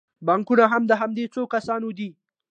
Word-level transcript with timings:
بانکونه 0.27 0.63
هم 0.71 0.83
د 0.87 0.91
همدې 1.01 1.21
یو 1.25 1.31
څو 1.35 1.41
کسانو 1.53 1.89
دي 1.97 2.09